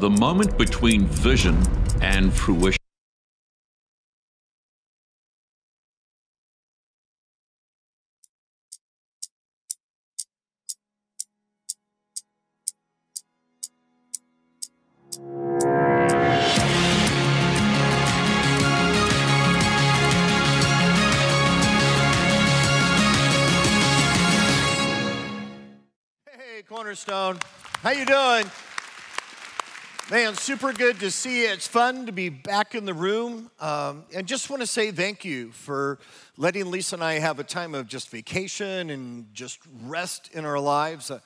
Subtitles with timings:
[0.00, 1.58] the moment between vision
[2.00, 2.79] and fruition.
[30.70, 31.48] Super good to see you.
[31.48, 33.50] It's fun to be back in the room.
[33.58, 35.98] Um, and just want to say thank you for
[36.36, 40.60] letting Lisa and I have a time of just vacation and just rest in our
[40.60, 41.10] lives.
[41.10, 41.18] Uh,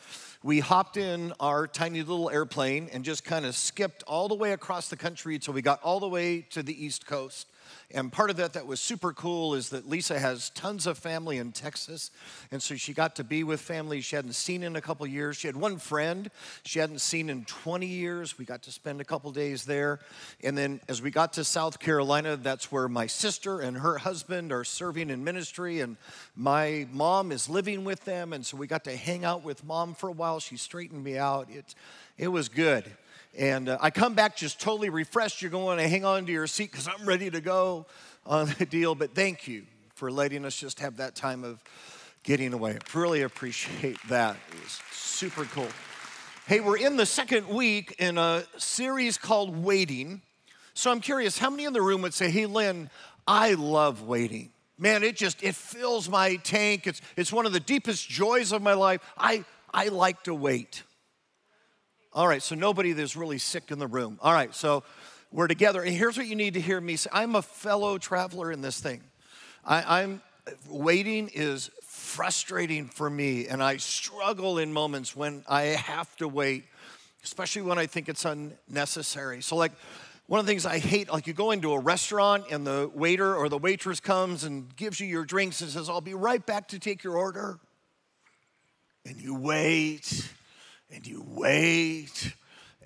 [0.42, 4.52] we hopped in our tiny little airplane and just kind of skipped all the way
[4.52, 7.46] across the country until we got all the way to the East Coast.
[7.90, 11.38] And part of that that was super cool is that Lisa has tons of family
[11.38, 12.10] in Texas.
[12.50, 15.36] And so she got to be with family she hadn't seen in a couple years.
[15.36, 16.30] She had one friend
[16.64, 18.38] she hadn't seen in 20 years.
[18.38, 20.00] We got to spend a couple days there.
[20.42, 24.52] And then as we got to South Carolina, that's where my sister and her husband
[24.52, 25.80] are serving in ministry.
[25.80, 25.96] And
[26.34, 28.32] my mom is living with them.
[28.32, 30.40] And so we got to hang out with mom for a while.
[30.40, 31.48] She straightened me out.
[31.50, 31.74] It,
[32.18, 32.90] it was good.
[33.36, 35.42] And uh, I come back just totally refreshed.
[35.42, 37.86] You're going to hang on to your seat because I'm ready to go
[38.24, 38.94] on the deal.
[38.94, 41.62] But thank you for letting us just have that time of
[42.22, 42.78] getting away.
[42.92, 44.36] Really appreciate that.
[44.52, 45.68] It was super cool.
[46.46, 50.22] Hey, we're in the second week in a series called Waiting.
[50.74, 52.90] So I'm curious, how many in the room would say, hey, Linn,
[53.26, 54.50] I love waiting?
[54.78, 56.86] Man, it just, it fills my tank.
[56.86, 59.00] It's, it's one of the deepest joys of my life.
[59.16, 60.82] I, I like to wait.
[62.14, 64.20] All right, so nobody that's really sick in the room.
[64.22, 64.84] All right, so
[65.32, 65.82] we're together.
[65.82, 68.78] And here's what you need to hear me say I'm a fellow traveler in this
[68.78, 69.02] thing.
[69.64, 70.22] I, I'm
[70.68, 76.66] waiting is frustrating for me, and I struggle in moments when I have to wait,
[77.24, 79.42] especially when I think it's unnecessary.
[79.42, 79.72] So, like,
[80.28, 83.34] one of the things I hate, like you go into a restaurant and the waiter
[83.34, 86.68] or the waitress comes and gives you your drinks and says, I'll be right back
[86.68, 87.58] to take your order.
[89.04, 90.30] And you wait
[90.94, 92.34] and you wait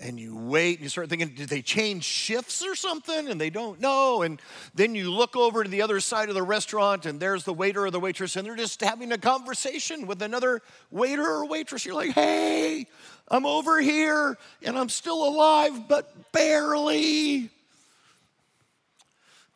[0.01, 3.27] and you wait and you start thinking, did they change shifts or something?
[3.27, 4.21] And they don't know.
[4.21, 4.41] And
[4.73, 7.85] then you look over to the other side of the restaurant and there's the waiter
[7.85, 11.85] or the waitress and they're just having a conversation with another waiter or waitress.
[11.85, 12.87] You're like, hey,
[13.27, 17.49] I'm over here and I'm still alive, but barely.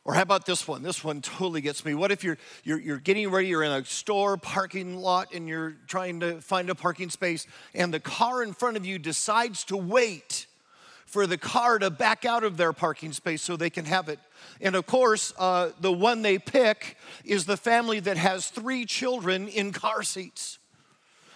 [0.06, 0.84] Or how about this one?
[0.84, 1.94] This one totally gets me.
[1.94, 5.78] What if you're, you're, you're getting ready, you're in a store parking lot, and you're
[5.88, 9.78] trying to find a parking space, and the car in front of you decides to
[9.78, 10.48] wait
[11.06, 14.20] for the car to back out of their parking space so they can have it.
[14.60, 19.48] And of course, uh, the one they pick is the family that has three children
[19.48, 20.58] in car seats.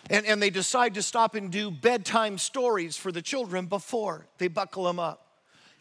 [0.09, 4.47] And, and they decide to stop and do bedtime stories for the children before they
[4.47, 5.26] buckle them up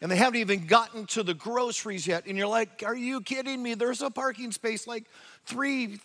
[0.01, 2.25] and they haven't even gotten to the groceries yet.
[2.27, 3.73] And you're like, are you kidding me?
[3.73, 5.05] There's a parking space like
[5.45, 5.99] three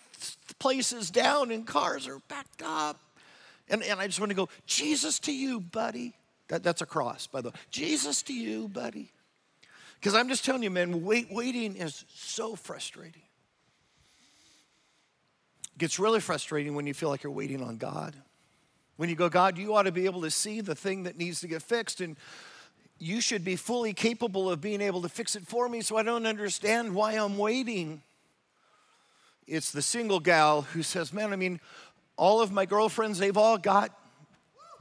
[0.58, 2.98] places down, and cars are backed up.
[3.68, 6.14] And, and I just want to go, Jesus to you, buddy.
[6.48, 7.54] That, that's a cross, by the way.
[7.70, 9.10] Jesus to you, buddy.
[10.00, 13.22] Because I'm just telling you, man, wait, waiting is so frustrating.
[15.74, 18.16] It gets really frustrating when you feel like you're waiting on God.
[18.96, 21.40] When you go, God, you ought to be able to see the thing that needs
[21.40, 22.00] to get fixed.
[22.00, 22.16] And
[23.02, 26.04] you should be fully capable of being able to fix it for me, so I
[26.04, 28.00] don't understand why I'm waiting.
[29.44, 31.58] It's the single gal who says, Man, I mean,
[32.16, 33.90] all of my girlfriends, they've all got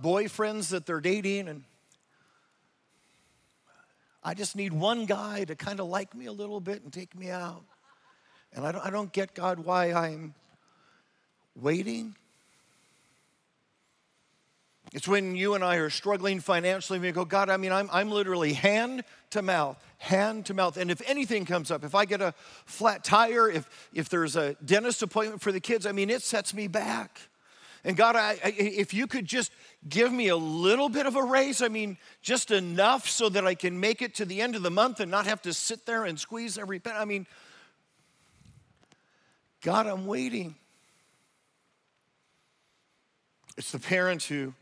[0.03, 1.63] boyfriends that they're dating, and
[4.23, 7.17] I just need one guy to kind of like me a little bit and take
[7.17, 7.63] me out.
[8.53, 10.35] And I don't, I don't get, God, why I'm
[11.55, 12.15] waiting.
[14.93, 17.89] It's when you and I are struggling financially, and we go, God, I mean, I'm,
[17.93, 20.75] I'm literally hand to mouth, hand to mouth.
[20.75, 22.33] And if anything comes up, if I get a
[22.65, 26.53] flat tire, if, if there's a dentist appointment for the kids, I mean, it sets
[26.53, 27.21] me back.
[27.85, 29.51] And God, I, I, if you could just
[29.87, 33.55] give me a little bit of a raise, I mean, just enough so that I
[33.55, 36.03] can make it to the end of the month and not have to sit there
[36.03, 36.97] and squeeze every penny.
[36.97, 37.25] I mean,
[39.61, 40.55] God, I'm waiting.
[43.57, 44.53] It's the parents who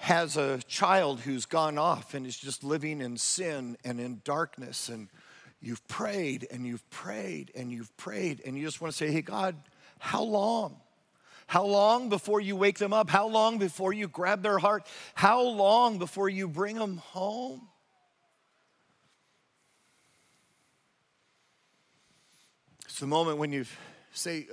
[0.00, 4.88] has a child who's gone off and is just living in sin and in darkness,
[4.88, 5.08] and
[5.60, 9.20] you've prayed and you've prayed and you've prayed, and you just want to say, Hey,
[9.20, 9.56] God,
[9.98, 10.80] how long?
[11.46, 13.10] How long before you wake them up?
[13.10, 14.86] How long before you grab their heart?
[15.14, 17.68] How long before you bring them home?
[22.86, 23.66] It's the moment when you
[24.14, 24.46] say,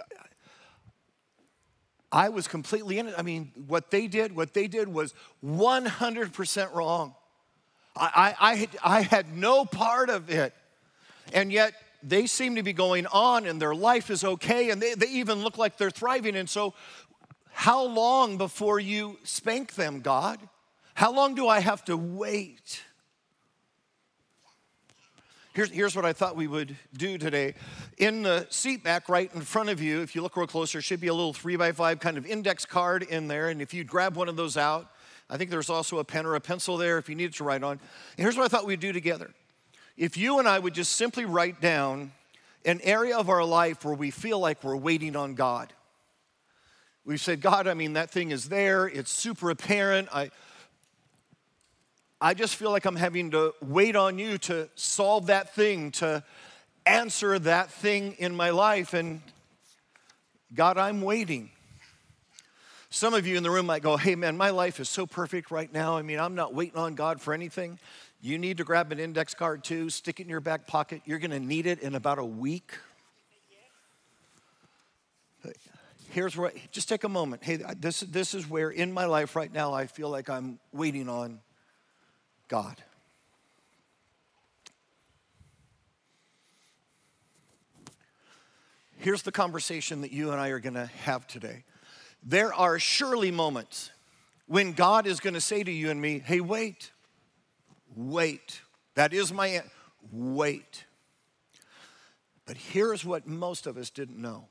[2.11, 3.15] I was completely in it.
[3.17, 5.13] I mean, what they did, what they did was
[5.43, 7.13] 100% wrong.
[7.95, 10.53] I, I, I had no part of it.
[11.33, 11.73] And yet,
[12.03, 15.41] they seem to be going on and their life is okay and they, they even
[15.41, 16.35] look like they're thriving.
[16.35, 16.73] And so,
[17.51, 20.39] how long before you spank them, God?
[20.93, 22.83] How long do I have to wait?
[25.57, 27.55] Here's, here's what I thought we would do today.
[27.97, 31.01] In the seat back right in front of you, if you look real closer, should
[31.01, 33.49] be a little three by five kind of index card in there.
[33.49, 34.91] And if you grab one of those out,
[35.31, 37.63] I think there's also a pen or a pencil there if you needed to write
[37.63, 37.71] on.
[37.71, 37.79] And
[38.23, 39.31] here's what I thought we'd do together.
[39.97, 42.11] If you and I would just simply write down
[42.63, 45.73] an area of our life where we feel like we're waiting on God.
[47.03, 50.07] We've said, God, I mean, that thing is there, it's super apparent.
[50.13, 50.29] I,
[52.19, 56.23] I just feel like I'm having to wait on you to solve that thing, to
[56.85, 58.95] answer that thing in my life.
[58.95, 59.21] And
[60.55, 61.51] God, I'm waiting.
[62.89, 65.51] Some of you in the room might go, hey man, my life is so perfect
[65.51, 65.95] right now.
[65.97, 67.77] I mean, I'm not waiting on God for anything.
[68.19, 71.03] You need to grab an index card too, stick it in your back pocket.
[71.05, 72.73] You're gonna need it in about a week.
[76.09, 77.43] Here's where, just take a moment.
[77.43, 81.09] Hey, this, this is where in my life right now I feel like I'm waiting
[81.09, 81.41] on
[82.47, 82.81] God.
[88.97, 91.63] Here's the conversation that you and I are going to have today.
[92.23, 93.91] There are surely moments
[94.47, 96.91] when God is going to say to you and me, hey, wait,
[97.95, 98.61] wait.
[98.95, 99.61] That is my,
[100.11, 100.85] wait.
[102.45, 104.47] But here's what most of us didn't know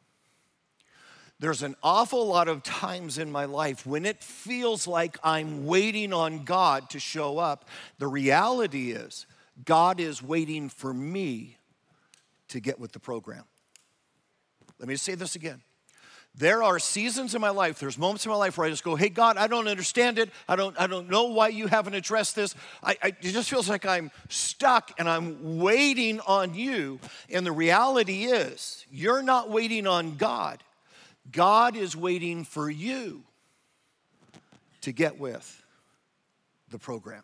[1.38, 6.12] there's an awful lot of times in my life when it feels like I'm waiting
[6.12, 7.69] on God to show up.
[7.99, 9.27] The reality is,
[9.65, 11.59] God is waiting for me
[12.49, 13.44] to get with the program.
[14.79, 15.62] Let me say this again.
[16.38, 18.94] There are seasons in my life, there's moments in my life where I just go,
[18.94, 20.29] hey, God, I don't understand it.
[20.47, 22.55] I don't, I don't know why you haven't addressed this.
[22.83, 27.00] I, I, it just feels like I'm stuck and I'm waiting on you.
[27.31, 30.62] And the reality is, you're not waiting on God.
[31.32, 33.25] God is waiting for you
[34.82, 35.64] to get with
[36.70, 37.23] the program.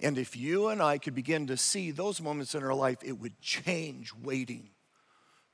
[0.00, 3.12] And if you and I could begin to see those moments in our life, it
[3.12, 4.70] would change waiting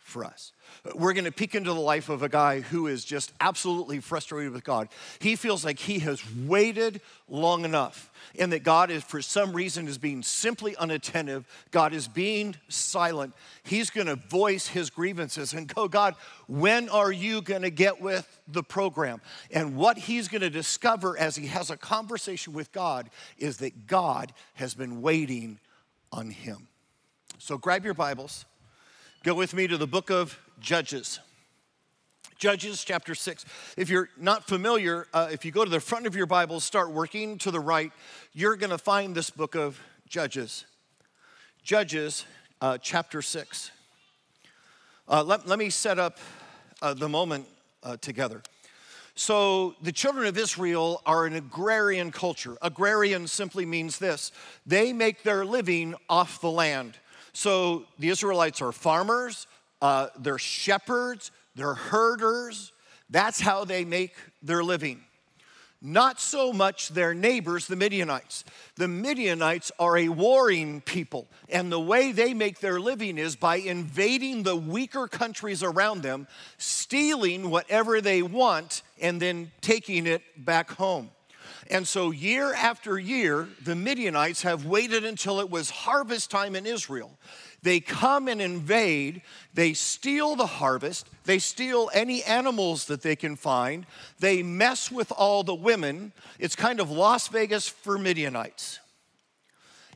[0.02, 0.52] for us.
[0.94, 4.52] We're going to peek into the life of a guy who is just absolutely frustrated
[4.52, 4.88] with God.
[5.20, 9.88] He feels like he has waited long enough and that God is, for some reason,
[9.88, 11.46] is being simply unattentive.
[11.70, 13.34] God is being silent.
[13.62, 16.14] He's going to voice his grievances and go, God,
[16.46, 19.20] when are you going to get with the program?
[19.50, 23.86] And what he's going to discover as he has a conversation with God is that
[23.86, 25.58] God has been waiting
[26.12, 26.68] on him.
[27.38, 28.44] So grab your Bibles.
[29.22, 31.20] Go with me to the book of Judges.
[32.38, 33.44] Judges chapter 6.
[33.76, 36.90] If you're not familiar, uh, if you go to the front of your Bible, start
[36.90, 37.92] working to the right,
[38.32, 39.78] you're going to find this book of
[40.08, 40.64] Judges.
[41.62, 42.24] Judges
[42.62, 43.70] uh, chapter 6.
[45.06, 46.16] Uh, let, let me set up
[46.80, 47.46] uh, the moment
[47.82, 48.40] uh, together.
[49.14, 52.56] So, the children of Israel are an agrarian culture.
[52.62, 54.32] Agrarian simply means this
[54.64, 56.96] they make their living off the land.
[57.32, 59.46] So the Israelites are farmers,
[59.80, 62.72] uh, they're shepherds, they're herders.
[63.08, 65.02] That's how they make their living.
[65.82, 68.44] Not so much their neighbors, the Midianites.
[68.76, 73.56] The Midianites are a warring people, and the way they make their living is by
[73.56, 76.28] invading the weaker countries around them,
[76.58, 81.10] stealing whatever they want, and then taking it back home.
[81.70, 86.66] And so, year after year, the Midianites have waited until it was harvest time in
[86.66, 87.18] Israel.
[87.62, 93.36] They come and invade, they steal the harvest, they steal any animals that they can
[93.36, 93.84] find,
[94.18, 96.12] they mess with all the women.
[96.38, 98.80] It's kind of Las Vegas for Midianites.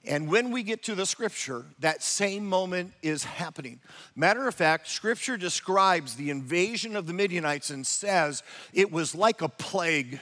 [0.06, 3.80] And when we get to the scripture, that same moment is happening.
[4.14, 8.42] Matter of fact, scripture describes the invasion of the Midianites and says
[8.74, 10.20] it was like a plague.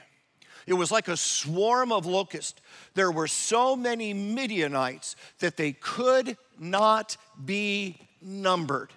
[0.66, 2.61] It was like a swarm of locusts.
[2.95, 8.90] There were so many Midianites that they could not be numbered.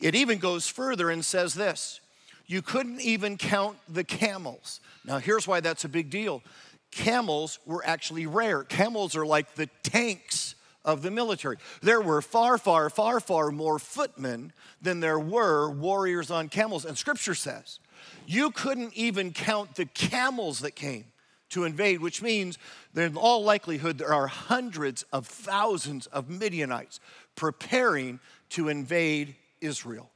[0.00, 2.00] It even goes further and says this
[2.46, 4.80] you couldn't even count the camels.
[5.04, 6.42] Now, here's why that's a big deal
[6.90, 8.62] camels were actually rare.
[8.62, 11.56] Camels are like the tanks of the military.
[11.82, 16.84] There were far, far, far, far more footmen than there were warriors on camels.
[16.84, 17.80] And scripture says
[18.26, 21.04] you couldn't even count the camels that came
[21.50, 22.58] to invade, which means
[22.94, 27.00] that in all likelihood there are hundreds of thousands of Midianites
[27.36, 28.18] preparing
[28.50, 30.10] to invade Israel.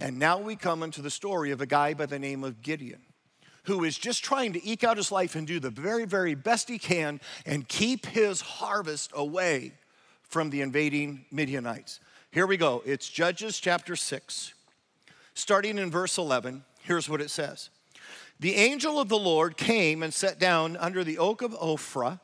[0.00, 3.00] And now we come into the story of a guy by the name of Gideon,
[3.64, 6.68] who is just trying to eke out his life and do the very, very best
[6.68, 9.72] he can and keep his harvest away
[10.22, 11.98] from the invading Midianites.
[12.30, 12.82] Here we go.
[12.86, 14.54] It's Judges chapter 6,
[15.34, 16.62] starting in verse 11.
[16.82, 17.70] Here's what it says
[18.38, 22.20] The angel of the Lord came and sat down under the oak of Ophrah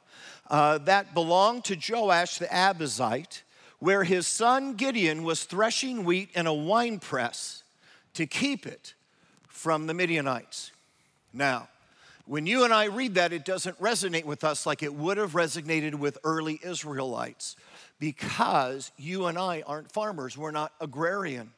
[0.49, 3.43] uh, that belonged to Joash the Abiezrite,
[3.79, 7.63] where his son Gideon was threshing wheat in a winepress
[8.15, 8.95] to keep it
[9.49, 10.73] from the Midianites.
[11.33, 11.69] Now,
[12.25, 15.33] when you and I read that, it doesn't resonate with us like it would have
[15.33, 17.57] resonated with early Israelites
[17.99, 21.53] because you and I aren't farmers, we're not agrarian.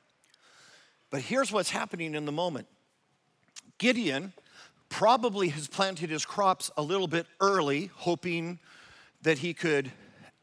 [1.11, 2.67] But here's what's happening in the moment
[3.79, 4.33] Gideon
[4.89, 8.59] probably has planted his crops a little bit early, hoping
[9.23, 9.91] that he could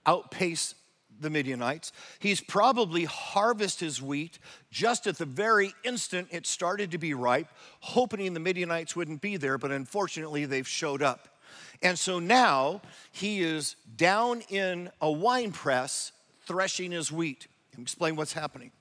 [0.05, 0.75] outpace
[1.19, 1.91] the Midianites.
[2.19, 4.39] He's probably harvested his wheat
[4.69, 7.47] just at the very instant it started to be ripe,
[7.79, 11.39] hoping the Midianites wouldn't be there, but unfortunately they've showed up.
[11.81, 16.11] And so now he is down in a wine press
[16.45, 17.47] threshing his wheat.
[17.77, 18.71] Explain what's happening.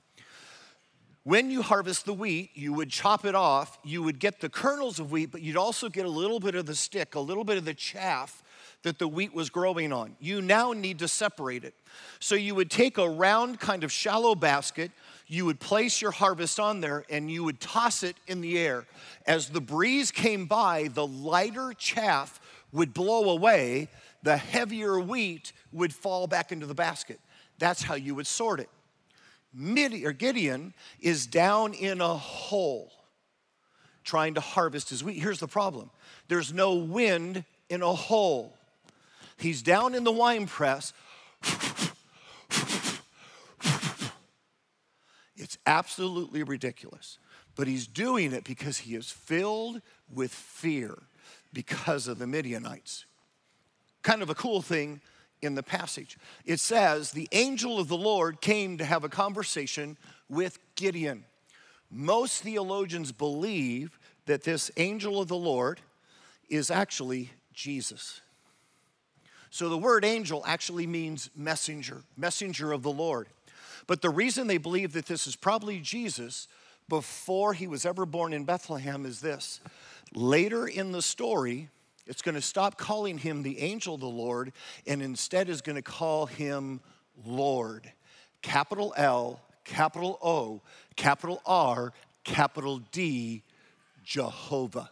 [1.25, 4.99] When you harvest the wheat, you would chop it off, you would get the kernels
[4.99, 7.57] of wheat, but you'd also get a little bit of the stick, a little bit
[7.57, 8.43] of the chaff
[8.83, 10.15] that the wheat was growing on.
[10.19, 11.73] You now need to separate it.
[12.19, 14.91] So you would take a round, kind of shallow basket,
[15.25, 18.85] you would place your harvest on there, and you would toss it in the air.
[19.25, 22.39] As the breeze came by, the lighter chaff
[22.71, 23.87] would blow away,
[24.21, 27.19] the heavier wheat would fall back into the basket.
[27.57, 28.69] That's how you would sort it.
[29.55, 32.91] Midian, or Gideon is down in a hole
[34.03, 35.19] trying to harvest his wheat.
[35.19, 35.89] Here's the problem
[36.27, 38.55] there's no wind in a hole.
[39.37, 40.93] He's down in the wine press.
[45.37, 47.19] It's absolutely ridiculous.
[47.55, 49.81] But he's doing it because he is filled
[50.13, 51.03] with fear
[51.53, 53.05] because of the Midianites.
[54.01, 55.01] Kind of a cool thing
[55.45, 56.17] in the passage.
[56.45, 59.97] It says, The angel of the Lord came to have a conversation
[60.27, 61.25] with Gideon.
[61.89, 65.79] Most theologians believe that this angel of the Lord
[66.49, 68.21] is actually Jesus.
[69.49, 73.27] So the word angel actually means messenger, messenger of the Lord.
[73.87, 76.47] But the reason they believe that this is probably Jesus
[76.89, 79.61] before he was ever born in Bethlehem is this.
[80.13, 81.69] Later in the story,
[82.07, 84.51] it's going to stop calling him the angel of the Lord
[84.85, 86.81] and instead is going to call him
[87.25, 87.91] Lord.
[88.41, 90.61] Capital L, capital O,
[90.95, 91.93] capital R,
[92.23, 93.43] capital D,
[94.03, 94.89] Jehovah.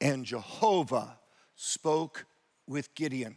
[0.00, 1.16] And Jehovah
[1.54, 2.26] spoke
[2.66, 3.36] with Gideon.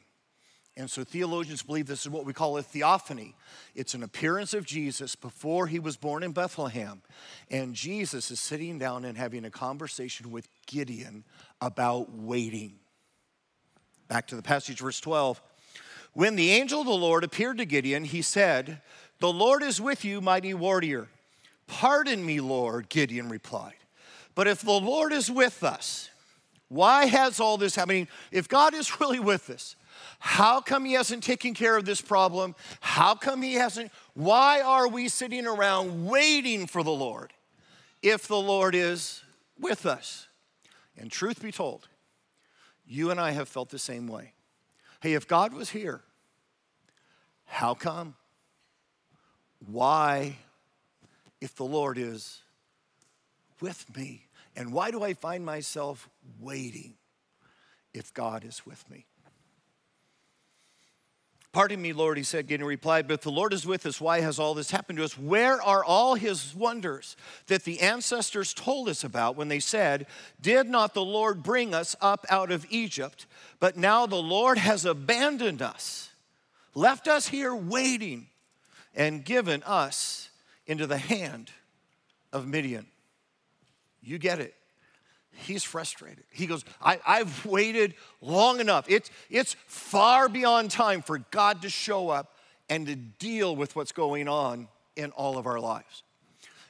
[0.75, 3.36] And so theologians believe this is what we call a theophany.
[3.75, 7.01] It's an appearance of Jesus before he was born in Bethlehem.
[7.51, 11.25] And Jesus is sitting down and having a conversation with Gideon
[11.60, 12.78] about waiting.
[14.10, 15.42] Back to the passage, verse 12.
[16.13, 18.82] When the angel of the Lord appeared to Gideon, he said,
[19.20, 21.08] The Lord is with you, mighty warrior.
[21.68, 23.75] Pardon me, Lord, Gideon replied.
[24.34, 26.10] But if the Lord is with us,
[26.68, 28.08] why has all this happening?
[28.32, 29.75] If God is really with us,
[30.18, 32.56] how come he hasn't taken care of this problem?
[32.82, 33.92] How come he hasn't?
[34.16, 37.32] Why are we sitting around waiting for the Lord
[38.01, 39.22] if the Lord is
[39.60, 40.28] with us?
[40.98, 41.88] And truth be told,
[42.89, 44.34] you and I have felt the same way.
[45.00, 46.01] Hey, if God was here,
[47.46, 48.15] how come?
[49.72, 50.38] Why,
[51.39, 52.41] if the Lord is
[53.62, 54.25] with me?
[54.55, 56.96] And why do I find myself waiting
[57.93, 59.05] if God is with me?
[61.51, 64.22] Pardon me, Lord, he said, Gideon replied, but if the Lord is with us, why
[64.22, 65.18] has all this happened to us?
[65.18, 70.06] Where are all his wonders that the ancestors told us about when they said,
[70.39, 73.25] Did not the Lord bring us up out of Egypt?
[73.60, 76.12] But now the Lord has abandoned us,
[76.75, 78.27] left us here waiting,
[78.96, 80.29] and given us
[80.68, 81.51] into the hand
[82.32, 82.86] of Midian.
[84.03, 84.53] You get it.
[85.39, 86.24] He's frustrated.
[86.31, 88.86] He goes, I, have waited long enough.
[88.89, 92.36] It's, it's far beyond time for God to show up
[92.69, 96.03] and to deal with what's going on in all of our lives.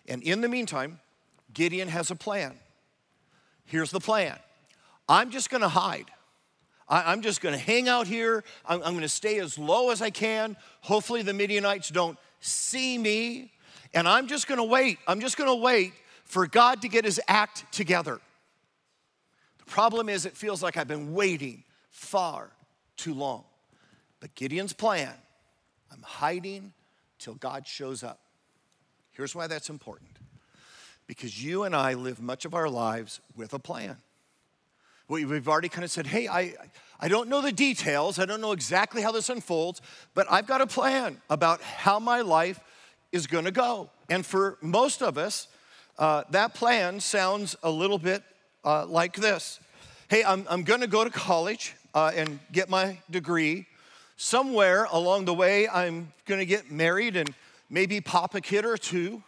[0.07, 0.99] And in the meantime,
[1.53, 2.53] Gideon has a plan.
[3.65, 4.37] Here's the plan
[5.07, 6.05] I'm just gonna hide.
[6.87, 8.43] I, am just gonna hang out here.
[8.65, 10.57] I'm, I'm gonna stay as low as I can.
[10.81, 13.51] Hopefully, the Midianites don't see me.
[13.93, 14.99] And I'm just gonna wait.
[15.07, 15.93] I'm just gonna wait
[16.25, 18.19] for God to get his act together.
[19.69, 22.49] Problem is, it feels like I've been waiting far
[22.97, 23.43] too long.
[24.19, 25.13] But Gideon's plan
[25.91, 26.73] I'm hiding
[27.19, 28.19] till God shows up.
[29.11, 30.11] Here's why that's important
[31.07, 33.97] because you and I live much of our lives with a plan.
[35.07, 36.53] we've already kind of said, hey, I,
[36.99, 39.81] I don't know the details, I don't know exactly how this unfolds,
[40.13, 42.59] but I've got a plan about how my life
[43.11, 43.89] is gonna go.
[44.09, 45.47] And for most of us,
[45.97, 48.23] uh, that plan sounds a little bit
[48.69, 49.59] uh, like this
[50.09, 53.67] Hey, I'm, I'm gonna go to college uh, and get my degree.
[54.17, 57.33] Somewhere along the way, I'm gonna get married and
[57.69, 59.23] maybe pop a kid or two.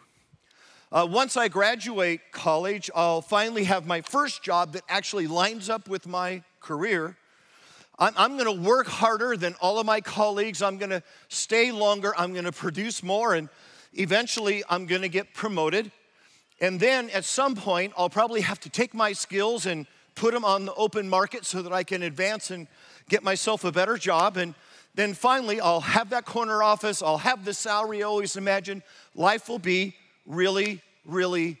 [0.90, 5.88] Uh, once I graduate college, I'll finally have my first job that actually lines up
[5.88, 7.16] with my career.
[7.98, 10.62] I'm, I'm gonna work harder than all of my colleagues.
[10.62, 12.12] I'm gonna stay longer.
[12.18, 13.34] I'm gonna produce more.
[13.34, 13.48] And
[13.94, 15.92] eventually, I'm gonna get promoted.
[16.60, 20.44] And then at some point, I'll probably have to take my skills and put them
[20.44, 22.68] on the open market so that I can advance and
[23.08, 24.36] get myself a better job.
[24.36, 24.54] And
[24.94, 28.82] then finally, I'll have that corner office, I'll have the salary I always imagined.
[29.14, 31.58] Life will be really, really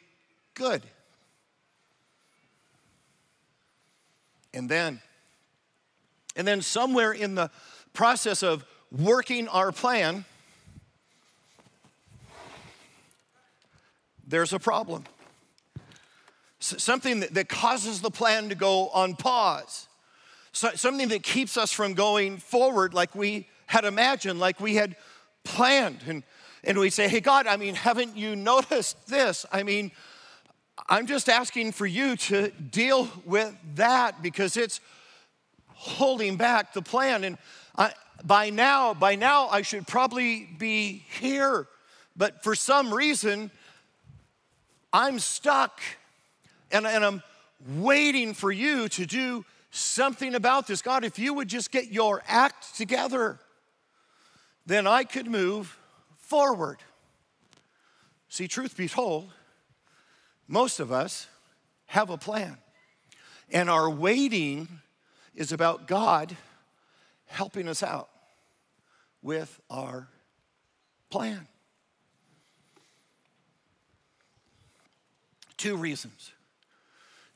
[0.54, 0.82] good.
[4.54, 5.00] And then,
[6.36, 7.50] and then somewhere in the
[7.94, 10.26] process of working our plan,
[14.32, 15.04] there's a problem
[16.62, 19.88] something that, that causes the plan to go on pause,
[20.52, 24.96] so, something that keeps us from going forward like we had imagined, like we had
[25.44, 26.00] planned.
[26.06, 26.22] And,
[26.62, 29.46] and we say, hey, God, I mean, haven't you noticed this?
[29.50, 29.90] I mean,
[30.88, 34.80] I'm just asking for you to deal with that because it's
[35.68, 37.24] holding back the plan.
[37.24, 37.38] And
[37.76, 41.66] I, by now, by now, I should probably be here,
[42.14, 43.50] but for some reason,
[44.92, 45.80] I'm stuck
[46.70, 47.22] and, and I'm
[47.76, 50.82] waiting for you to do something about this.
[50.82, 53.38] God, if you would just get your act together,
[54.66, 55.78] then I could move
[56.18, 56.78] forward.
[58.28, 59.30] See, truth be told,
[60.48, 61.26] most of us
[61.86, 62.56] have a plan,
[63.50, 64.68] and our waiting
[65.34, 66.36] is about God
[67.26, 68.08] helping us out
[69.22, 70.08] with our
[71.10, 71.46] plan.
[75.62, 76.32] Two reasons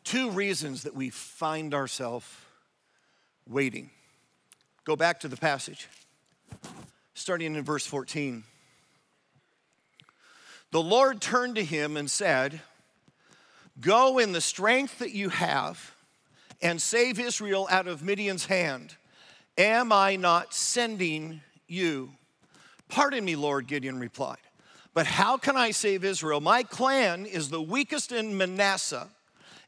[0.02, 2.26] two reasons that we find ourselves
[3.48, 3.90] waiting.
[4.84, 5.86] Go back to the passage,
[7.14, 8.42] starting in verse 14.
[10.72, 12.60] The Lord turned to him and said,
[13.80, 15.94] Go in the strength that you have
[16.60, 18.96] and save Israel out of Midian's hand.
[19.56, 22.10] Am I not sending you?
[22.88, 24.38] Pardon me, Lord, Gideon replied.
[24.96, 26.40] But how can I save Israel?
[26.40, 29.08] My clan is the weakest in Manasseh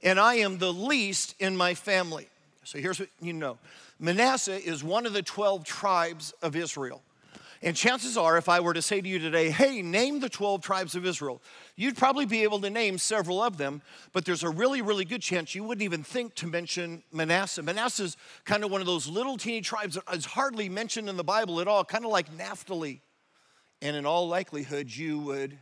[0.02, 2.28] and I am the least in my family.
[2.64, 3.58] So here's what you know
[4.00, 7.02] Manasseh is one of the 12 tribes of Israel.
[7.60, 10.62] And chances are, if I were to say to you today, hey, name the 12
[10.62, 11.42] tribes of Israel,
[11.76, 13.82] you'd probably be able to name several of them,
[14.14, 17.62] but there's a really, really good chance you wouldn't even think to mention Manasseh.
[17.62, 21.18] Manasseh is kind of one of those little teeny tribes that is hardly mentioned in
[21.18, 23.02] the Bible at all, kind of like Naphtali.
[23.80, 25.56] And in all likelihood, you would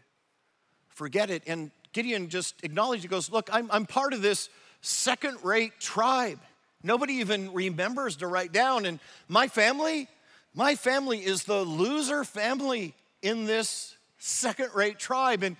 [0.89, 1.43] forget it.
[1.47, 4.49] And Gideon just acknowledged, he goes, Look, I'm, I'm part of this
[4.81, 6.41] second rate tribe.
[6.83, 8.87] Nobody even remembers to write down.
[8.87, 10.09] And my family,
[10.55, 15.43] my family is the loser family in this second rate tribe.
[15.43, 15.57] And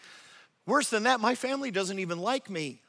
[0.67, 2.81] worse than that, my family doesn't even like me.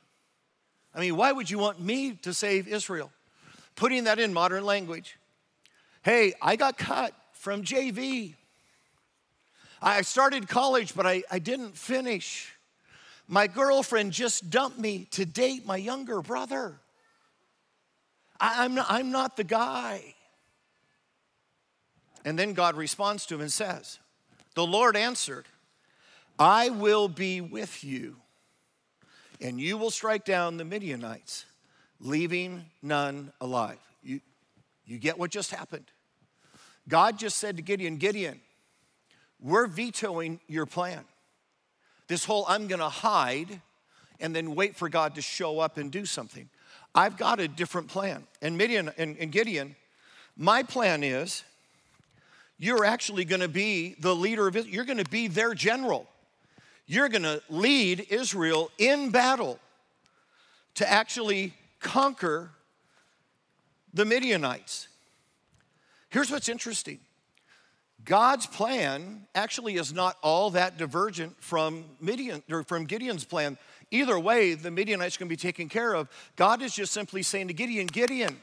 [0.93, 3.11] I mean, why would you want me to save Israel?
[3.75, 5.17] Putting that in modern language.
[6.03, 8.35] Hey, I got cut from JV.
[9.81, 12.53] I started college, but I, I didn't finish.
[13.27, 16.79] My girlfriend just dumped me to date my younger brother.
[18.39, 20.15] I, am not, I'm not the guy.
[22.25, 23.99] And then God responds to him and says,
[24.55, 25.45] The Lord answered,
[26.39, 28.17] I will be with you,
[29.41, 31.45] and you will strike down the Midianites,
[31.99, 33.79] leaving none alive.
[34.03, 34.21] You,
[34.85, 35.85] you get what just happened?
[36.87, 38.39] God just said to Gideon, Gideon,
[39.41, 41.03] we're vetoing your plan.
[42.07, 43.61] This whole I'm gonna hide
[44.19, 46.49] and then wait for God to show up and do something.
[46.95, 48.25] I've got a different plan.
[48.41, 49.75] And Midian and, and Gideon,
[50.35, 51.43] my plan is
[52.57, 56.07] you're actually gonna be the leader of Israel, you're gonna be their general.
[56.87, 59.59] You're gonna lead Israel in battle
[60.75, 62.51] to actually conquer
[63.93, 64.87] the Midianites.
[66.09, 66.99] Here's what's interesting
[68.07, 73.57] God's plan actually is not all that divergent from Midian or from Gideon's plan.
[73.91, 76.07] Either way, the Midianites can be taken care of.
[76.37, 78.37] God is just simply saying to Gideon, Gideon,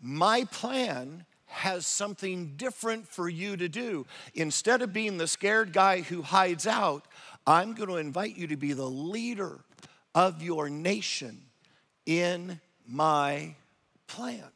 [0.00, 4.04] my plan has something different for you to do.
[4.34, 7.06] Instead of being the scared guy who hides out,
[7.46, 9.60] I'm going to invite you to be the leader
[10.12, 11.40] of your nation
[12.04, 13.54] in my
[14.08, 14.50] plan.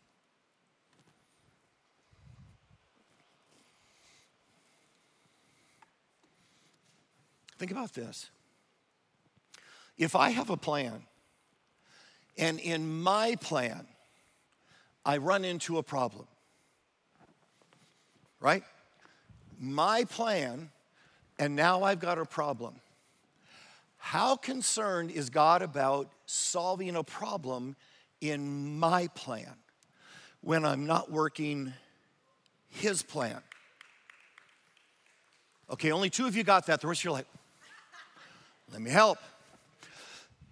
[7.58, 8.30] Think about this.
[9.98, 11.02] If I have a plan,
[12.36, 13.86] and in my plan,
[15.04, 16.26] I run into a problem,
[18.40, 18.62] right?
[19.58, 20.70] My plan,
[21.38, 22.74] and now I've got a problem.
[23.96, 27.74] How concerned is God about solving a problem
[28.20, 29.54] in my plan
[30.42, 31.72] when I'm not working
[32.68, 33.40] His plan?
[35.70, 36.80] Okay, only two of you got that.
[36.80, 37.26] The rest of you are like,
[38.72, 39.18] let me help.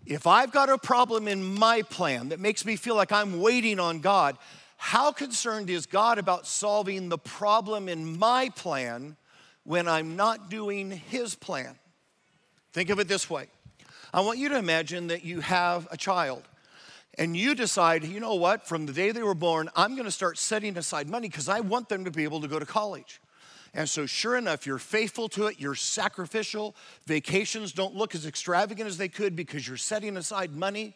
[0.06, 3.80] If I've got a problem in my plan that makes me feel like I'm waiting
[3.80, 4.36] on God,
[4.76, 9.16] how concerned is God about solving the problem in my plan
[9.64, 11.78] when I'm not doing His plan?
[12.72, 13.46] Think of it this way
[14.12, 16.42] I want you to imagine that you have a child
[17.16, 20.36] and you decide, you know what, from the day they were born, I'm gonna start
[20.36, 23.20] setting aside money because I want them to be able to go to college.
[23.74, 26.76] And so, sure enough, you're faithful to it, you're sacrificial.
[27.06, 30.94] Vacations don't look as extravagant as they could because you're setting aside money.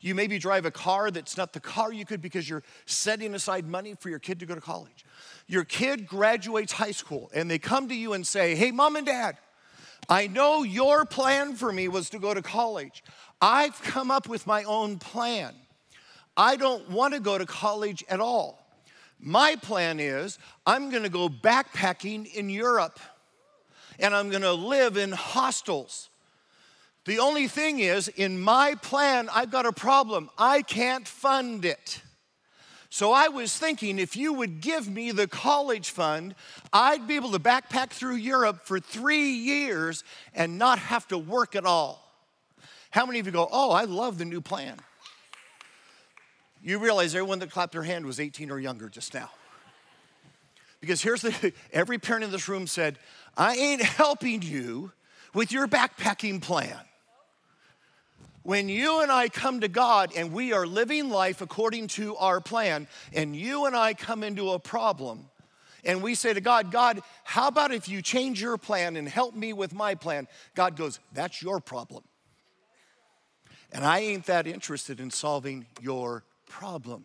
[0.00, 3.66] You maybe drive a car that's not the car you could because you're setting aside
[3.66, 5.06] money for your kid to go to college.
[5.46, 9.06] Your kid graduates high school and they come to you and say, Hey, mom and
[9.06, 9.38] dad,
[10.08, 13.02] I know your plan for me was to go to college.
[13.40, 15.54] I've come up with my own plan.
[16.36, 18.65] I don't want to go to college at all.
[19.26, 23.00] My plan is I'm gonna go backpacking in Europe
[23.98, 26.10] and I'm gonna live in hostels.
[27.06, 30.30] The only thing is, in my plan, I've got a problem.
[30.38, 32.02] I can't fund it.
[32.88, 36.36] So I was thinking if you would give me the college fund,
[36.72, 40.04] I'd be able to backpack through Europe for three years
[40.36, 42.00] and not have to work at all.
[42.90, 44.78] How many of you go, Oh, I love the new plan?
[46.66, 49.30] You realize everyone that clapped their hand was 18 or younger just now.
[50.80, 52.98] Because here's the every parent in this room said,
[53.36, 54.90] I ain't helping you
[55.32, 56.76] with your backpacking plan.
[58.42, 62.40] When you and I come to God and we are living life according to our
[62.40, 65.30] plan, and you and I come into a problem,
[65.84, 69.36] and we say to God, God, how about if you change your plan and help
[69.36, 70.26] me with my plan?
[70.56, 72.02] God goes, That's your problem.
[73.70, 77.04] And I ain't that interested in solving your problem.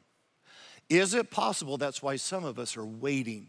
[0.89, 3.47] Is it possible that's why some of us are waiting?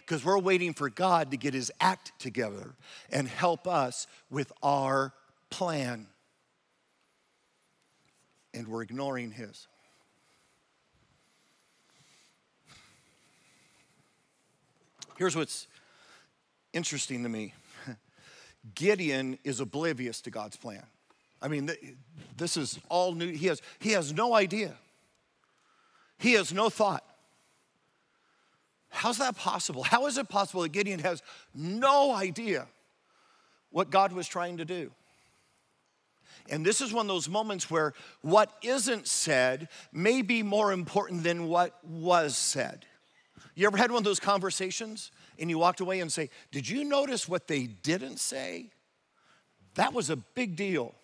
[0.00, 2.74] Because we're waiting for God to get his act together
[3.10, 5.14] and help us with our
[5.48, 6.08] plan.
[8.52, 9.66] And we're ignoring his.
[15.16, 15.68] Here's what's
[16.72, 17.54] interesting to me
[18.74, 20.82] Gideon is oblivious to God's plan.
[21.44, 21.70] I mean,
[22.38, 23.28] this is all new.
[23.30, 24.72] He has, he has no idea.
[26.18, 27.04] He has no thought.
[28.88, 29.82] How's that possible?
[29.82, 31.22] How is it possible that Gideon has
[31.54, 32.66] no idea
[33.70, 34.90] what God was trying to do?
[36.48, 41.24] And this is one of those moments where what isn't said may be more important
[41.24, 42.86] than what was said.
[43.54, 46.84] You ever had one of those conversations and you walked away and say, Did you
[46.84, 48.70] notice what they didn't say?
[49.74, 50.94] That was a big deal.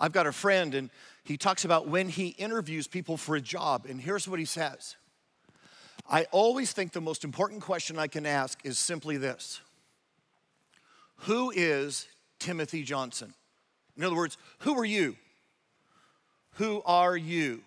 [0.00, 0.90] I've got a friend, and
[1.24, 4.96] he talks about when he interviews people for a job, and here's what he says
[6.08, 9.60] I always think the most important question I can ask is simply this
[11.22, 12.06] Who is
[12.38, 13.34] Timothy Johnson?
[13.96, 15.16] In other words, who are you?
[16.54, 17.62] Who are you?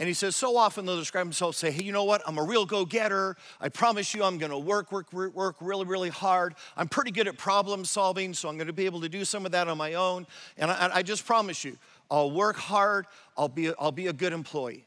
[0.00, 2.22] And he says, so often they'll describe themselves, say, hey, you know what?
[2.26, 3.36] I'm a real go getter.
[3.60, 6.54] I promise you I'm going to work, work, work really, really hard.
[6.74, 9.44] I'm pretty good at problem solving, so I'm going to be able to do some
[9.44, 10.26] of that on my own.
[10.56, 11.76] And I, I just promise you,
[12.10, 14.86] I'll work hard, I'll be, a, I'll be a good employee.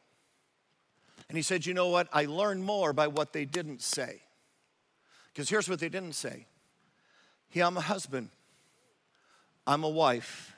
[1.29, 2.07] And he said, you know what?
[2.11, 4.23] I learned more by what they didn't say.
[5.31, 6.47] Because here's what they didn't say
[7.51, 8.29] Yeah, I'm a husband,
[9.67, 10.55] I'm a wife.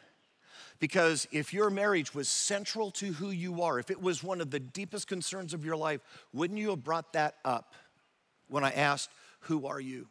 [0.85, 4.51] Because if your marriage was central to who you are, if it was one of
[4.51, 5.99] the deepest concerns of your life,
[6.31, 7.73] wouldn't you have brought that up
[8.49, 10.07] when I asked, Who are you?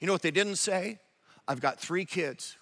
[0.00, 1.00] You know what they didn't say?
[1.46, 2.56] I've got three kids,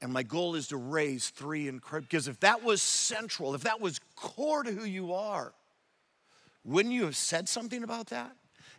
[0.00, 1.68] and my goal is to raise three.
[1.68, 5.52] Because if that was central, if that was core to who you are,
[6.64, 8.30] wouldn't you have said something about that?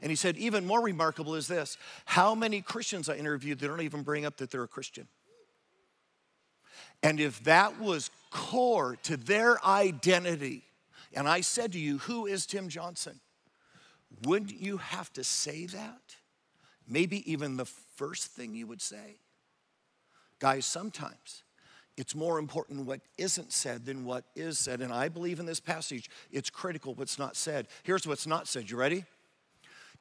[0.02, 3.82] And he said, even more remarkable is this how many Christians I interviewed that don't
[3.82, 5.10] even bring up that they're a Christian?
[7.02, 10.64] And if that was core to their identity,
[11.14, 13.20] and I said to you, Who is Tim Johnson?
[14.24, 16.16] Wouldn't you have to say that?
[16.88, 19.18] Maybe even the first thing you would say?
[20.40, 21.44] Guys, sometimes
[21.98, 24.80] It's more important what isn't said than what is said.
[24.80, 27.68] And I believe in this passage, it's critical what's not said.
[27.84, 28.70] Here's what's not said.
[28.70, 29.04] You ready?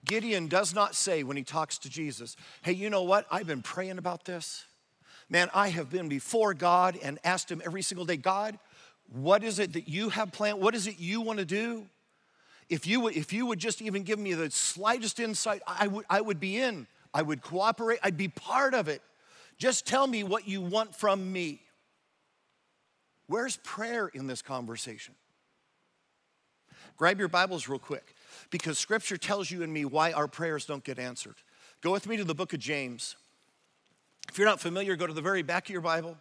[0.04, 3.26] Gideon does not say when he talks to Jesus, Hey, you know what?
[3.32, 4.64] I've been praying about this.
[5.30, 8.58] Man, I have been before God and asked him every single day, God,
[9.10, 10.60] what is it that you have planned?
[10.60, 11.86] What is it you want to do?
[12.68, 16.04] If you, would, if you would just even give me the slightest insight, I would,
[16.10, 16.86] I would be in.
[17.14, 17.98] I would cooperate.
[18.02, 19.02] I'd be part of it.
[19.56, 21.60] Just tell me what you want from me.
[23.26, 25.14] Where's prayer in this conversation?
[26.96, 28.14] Grab your Bibles real quick
[28.50, 31.36] because scripture tells you and me why our prayers don't get answered.
[31.80, 33.16] Go with me to the book of James.
[34.28, 36.16] If you're not familiar, go to the very back of your Bible.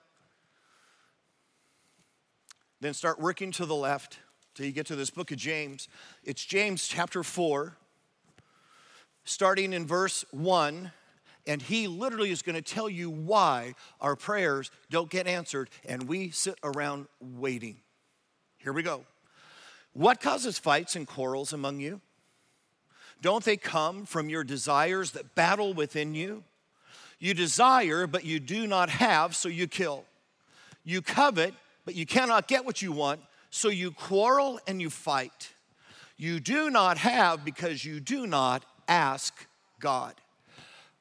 [2.80, 4.20] Then start working to the left
[4.56, 5.88] till you get to this book of James.
[6.24, 7.76] It's James chapter 4,
[9.24, 10.91] starting in verse 1.
[11.46, 16.04] And he literally is going to tell you why our prayers don't get answered and
[16.04, 17.78] we sit around waiting.
[18.58, 19.06] Here we go.
[19.93, 22.02] What causes fights and quarrels among you?
[23.22, 26.43] Don't they come from your desires that battle within you?
[27.20, 30.06] You desire, but you do not have, so you kill.
[30.84, 31.54] You covet,
[31.86, 35.50] but you cannot get what you want, so you quarrel and you fight.
[36.18, 39.48] You do not have because you do not ask
[39.80, 40.14] God.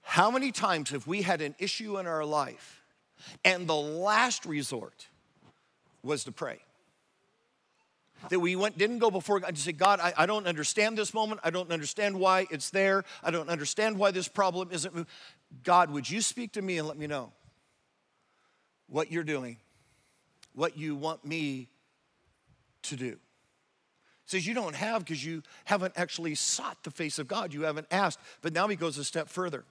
[0.03, 2.83] How many times have we had an issue in our life
[3.45, 5.09] and the last resort
[6.03, 6.61] was to pray?
[8.31, 11.13] That we went, didn't go before God and say, God, I, I don't understand this
[11.13, 11.41] moment.
[11.45, 13.05] I don't understand why it's there.
[13.23, 15.07] I don't understand why this problem isn't.
[15.63, 17.33] God, would you speak to me and let me know
[18.89, 19.59] what you're doing,
[20.55, 21.69] what you want me
[22.83, 23.17] to do?
[24.27, 27.55] Says you don't have because you haven't actually sought the face of God.
[27.55, 28.19] You haven't asked.
[28.43, 29.65] But now he goes a step further.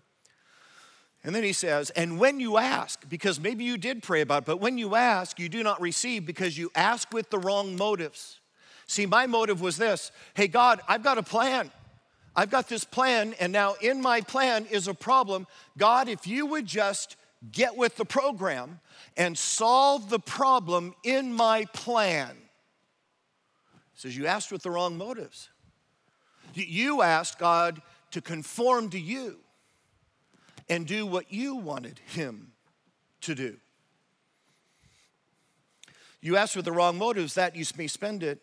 [1.26, 4.46] And then he says, and when you ask, because maybe you did pray about it,
[4.46, 8.40] but when you ask, you do not receive because you ask with the wrong motives.
[8.88, 11.72] See, my motive was this hey, God, I've got a plan.
[12.36, 15.48] I've got this plan, and now in my plan is a problem.
[15.78, 17.16] God, if you would just
[17.52, 18.80] get with the program
[19.18, 22.36] and solve the problem in my plan.
[23.94, 25.50] Says, You asked with the wrong motives.
[26.54, 29.38] You asked God to conform to you
[30.70, 32.52] and do what you wanted Him
[33.22, 33.58] to do.
[36.22, 38.42] You asked with the wrong motives that you may spend it,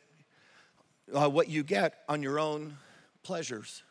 [1.12, 2.76] uh, what you get, on your own
[3.22, 3.82] pleasures.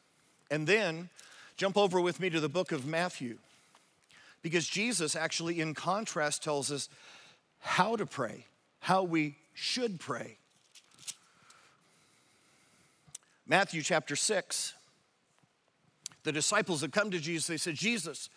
[0.49, 1.09] And then
[1.57, 3.37] jump over with me to the book of Matthew,
[4.41, 6.89] because Jesus actually, in contrast, tells us
[7.59, 8.45] how to pray,
[8.79, 10.37] how we should pray.
[13.47, 14.73] Matthew chapter 6.
[16.23, 18.29] The disciples had come to Jesus, they said, Jesus,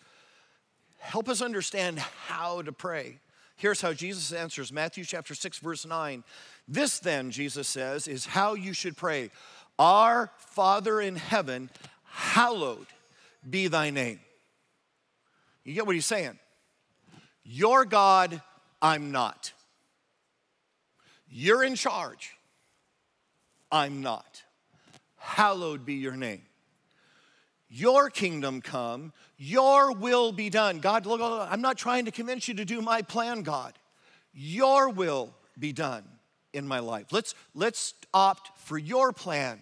[0.97, 3.19] help us understand how to pray.
[3.57, 6.23] Here's how Jesus answers Matthew chapter 6, verse 9.
[6.67, 9.29] This then, Jesus says, is how you should pray
[9.77, 11.69] Our Father in heaven,
[12.05, 12.87] hallowed
[13.47, 14.19] be thy name.
[15.63, 16.37] You get what he's saying?
[17.43, 18.41] Your God,
[18.81, 19.51] I'm not.
[21.29, 22.33] You're in charge.
[23.71, 24.43] I'm not.
[25.17, 26.43] Hallowed be your name.
[27.67, 30.79] Your kingdom come, your will be done.
[30.79, 33.73] God, look, I'm not trying to convince you to do my plan, God.
[34.33, 36.03] Your will be done
[36.55, 37.07] in my life.
[37.11, 39.59] Let's, let's opt for your plan,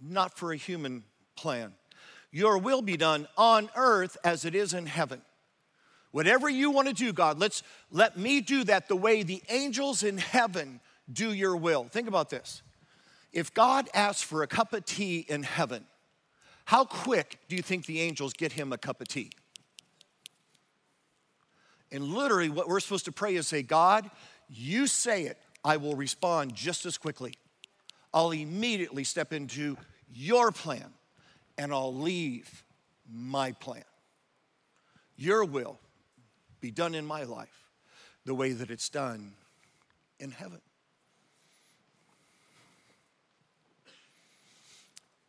[0.00, 1.04] not for a human
[1.36, 1.72] plan.
[2.30, 5.22] Your will be done on earth as it is in heaven.
[6.12, 10.02] Whatever you want to do, God, let's let me do that the way the angels
[10.02, 10.80] in heaven
[11.12, 11.84] do your will.
[11.84, 12.62] Think about this.
[13.32, 15.84] If God asks for a cup of tea in heaven,
[16.64, 19.30] how quick do you think the angels get him a cup of tea?
[21.92, 24.08] And literally, what we're supposed to pray is say, God,
[24.48, 27.34] you say it, I will respond just as quickly.
[28.12, 29.76] I'll immediately step into
[30.12, 30.92] your plan
[31.58, 32.64] and I'll leave
[33.12, 33.84] my plan.
[35.16, 35.78] Your will
[36.60, 37.68] be done in my life
[38.24, 39.32] the way that it's done
[40.18, 40.60] in heaven.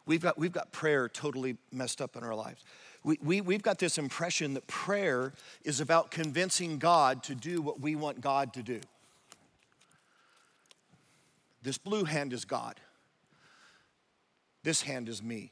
[0.06, 2.63] We've got, we've got prayer totally messed up in our lives.
[3.04, 7.80] We, we, we've got this impression that prayer is about convincing God to do what
[7.80, 8.82] we want God to do.
[11.62, 12.80] This blue hand is God,
[14.63, 15.52] this hand is me.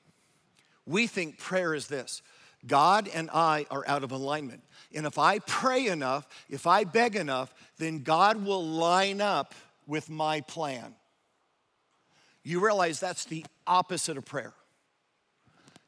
[0.85, 2.21] We think prayer is this
[2.65, 4.63] God and I are out of alignment.
[4.93, 9.53] And if I pray enough, if I beg enough, then God will line up
[9.87, 10.95] with my plan.
[12.43, 14.53] You realize that's the opposite of prayer.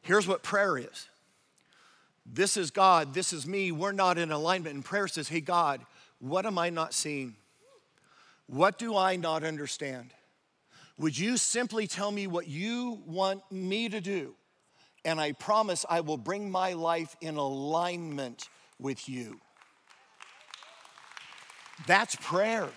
[0.01, 1.07] Here's what prayer is
[2.25, 4.75] this is God, this is me, we're not in alignment.
[4.75, 5.81] And prayer says, hey, God,
[6.21, 7.36] What am I not seeing?
[8.51, 10.13] What do I not understand?
[10.97, 14.35] Would you simply tell me what you want me to do?
[15.05, 19.39] And I promise I will bring my life in alignment with you.
[21.87, 22.67] That's prayer.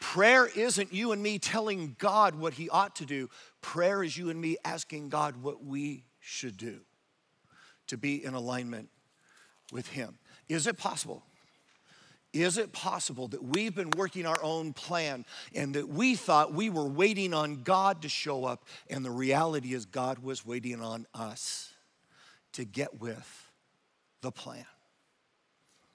[0.00, 3.28] Prayer isn't you and me telling God what He ought to do.
[3.60, 6.78] Prayer is you and me asking God what we should do
[7.88, 8.88] to be in alignment
[9.72, 10.18] with Him.
[10.48, 11.24] Is it possible?
[12.32, 16.70] Is it possible that we've been working our own plan and that we thought we
[16.70, 21.06] were waiting on God to show up, and the reality is God was waiting on
[21.14, 21.74] us
[22.52, 23.50] to get with
[24.22, 24.64] the plan?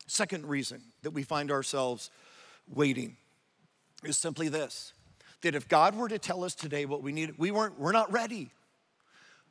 [0.06, 2.12] Second reason that we find ourselves
[2.68, 3.18] waiting
[4.04, 4.94] is simply this
[5.42, 8.12] that if God were to tell us today what we need, we weren't, we're not
[8.12, 8.50] ready.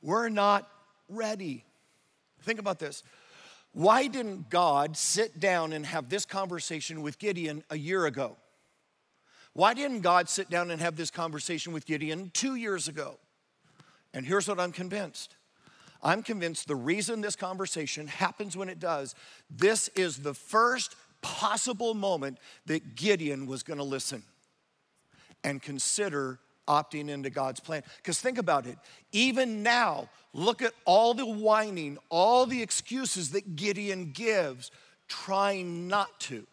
[0.03, 0.69] We're not
[1.09, 1.65] ready.
[2.43, 3.05] Think about this.
[3.77, 8.39] Why didn't God sit down and have this conversation with Gideon a year ago?
[9.53, 13.19] Why didn't God sit down and have this conversation with Gideon two years ago?
[14.15, 15.37] And here's what I'm convinced
[16.03, 19.15] I'm convinced the reason this conversation happens when it does,
[19.51, 24.23] this is the first possible moment that Gideon was gonna listen
[25.45, 27.83] and consider opting into God's plan.
[27.99, 28.79] Because think about it,
[29.13, 34.71] even now, look at all the whining, all the excuses that Gideon gives,
[35.09, 36.47] trying not to.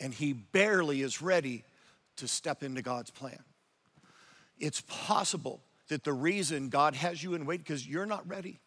[0.00, 1.64] And he barely is ready
[2.16, 3.42] to step into God's plan.
[4.58, 8.60] It's possible that the reason God has you in wait because you're not ready.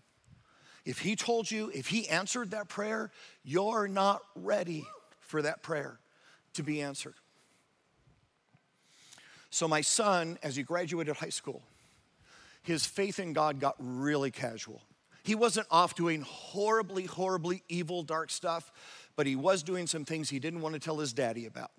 [0.86, 3.12] If he told you, if he answered that prayer,
[3.44, 4.86] you're not ready
[5.22, 6.00] for that prayer
[6.56, 7.16] to be answered.
[9.54, 11.62] So, my son, as he graduated high school,
[12.63, 14.82] his faith in God got really casual.
[15.22, 18.72] He wasn't off doing horribly, horribly evil, dark stuff,
[19.16, 21.70] but he was doing some things he didn't want to tell his daddy about.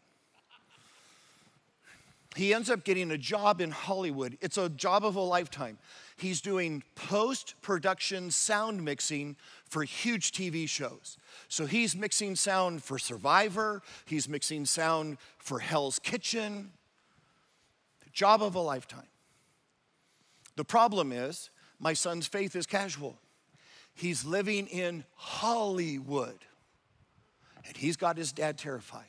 [2.36, 4.38] He ends up getting a job in Hollywood.
[4.40, 5.78] It's a job of a lifetime.
[6.16, 9.34] He's doing post production sound mixing
[9.68, 11.18] for huge TV shows.
[11.48, 16.70] So he's mixing sound for Survivor, he's mixing sound for Hell's Kitchen,
[18.14, 19.08] Job of a lifetime.
[20.56, 21.50] The problem is,
[21.80, 23.18] my son's faith is casual.
[23.92, 26.38] He's living in Hollywood,
[27.66, 29.04] and he's got his dad terrified.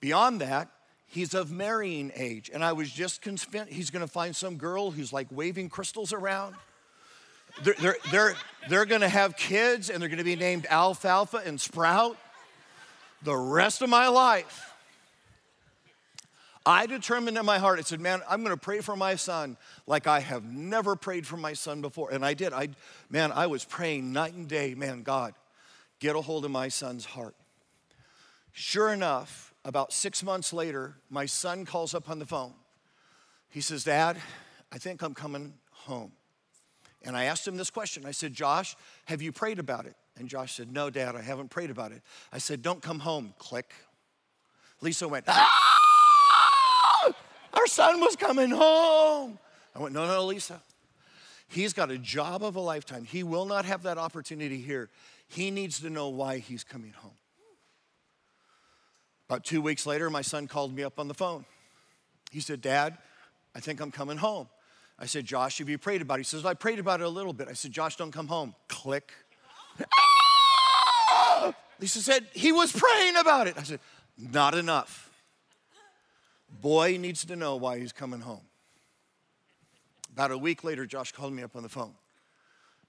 [0.00, 0.68] Beyond that,
[1.06, 5.12] he's of marrying age, and I was just convinced he's gonna find some girl who's
[5.12, 6.56] like waving crystals around.
[7.62, 8.34] They're, they're, they're,
[8.68, 12.16] they're gonna have kids, and they're gonna be named Alfalfa and Sprout
[13.22, 14.69] the rest of my life.
[16.66, 20.06] I determined in my heart, I said, man, I'm gonna pray for my son like
[20.06, 22.12] I have never prayed for my son before.
[22.12, 22.52] And I did.
[22.52, 22.68] I,
[23.08, 25.34] man, I was praying night and day, man, God,
[26.00, 27.34] get a hold of my son's heart.
[28.52, 32.52] Sure enough, about six months later, my son calls up on the phone.
[33.48, 34.18] He says, Dad,
[34.70, 36.12] I think I'm coming home.
[37.02, 38.04] And I asked him this question.
[38.04, 39.94] I said, Josh, have you prayed about it?
[40.18, 42.02] And Josh said, No, Dad, I haven't prayed about it.
[42.32, 43.32] I said, Don't come home.
[43.38, 43.72] Click.
[44.82, 45.69] Lisa went, Ah!
[47.60, 49.38] Our son was coming home.
[49.76, 50.62] I went, No, no, Lisa.
[51.46, 53.04] He's got a job of a lifetime.
[53.04, 54.88] He will not have that opportunity here.
[55.28, 57.16] He needs to know why he's coming home.
[59.28, 61.44] About two weeks later, my son called me up on the phone.
[62.30, 62.96] He said, Dad,
[63.54, 64.48] I think I'm coming home.
[64.98, 66.20] I said, Josh, have you prayed about it?
[66.20, 67.48] He says, I prayed about it a little bit.
[67.48, 68.54] I said, Josh, don't come home.
[68.68, 69.12] Click.
[71.80, 73.58] Lisa said, he was praying about it.
[73.58, 73.80] I said,
[74.16, 75.09] not enough.
[76.50, 78.42] Boy needs to know why he's coming home.
[80.12, 81.94] About a week later, Josh called me up on the phone.